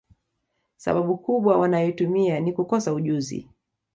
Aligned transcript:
Sababu 0.77 1.17
kubwa 1.17 1.57
wanayoitumia 1.57 2.39
ni 2.39 2.53
kukosa 2.53 2.93
ujuzi 2.93 3.49